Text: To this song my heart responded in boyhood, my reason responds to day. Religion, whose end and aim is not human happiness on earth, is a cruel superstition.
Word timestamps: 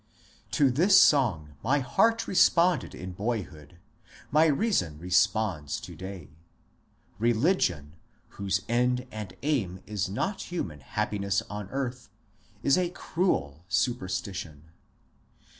To 0.53 0.71
this 0.71 0.99
song 0.99 1.53
my 1.61 1.77
heart 1.77 2.27
responded 2.27 2.95
in 2.95 3.11
boyhood, 3.11 3.77
my 4.31 4.47
reason 4.47 4.97
responds 4.97 5.79
to 5.79 5.95
day. 5.95 6.31
Religion, 7.19 7.93
whose 8.29 8.61
end 8.67 9.05
and 9.11 9.35
aim 9.43 9.83
is 9.85 10.09
not 10.09 10.41
human 10.49 10.79
happiness 10.79 11.43
on 11.51 11.69
earth, 11.69 12.09
is 12.63 12.79
a 12.79 12.89
cruel 12.89 13.63
superstition. 13.69 14.71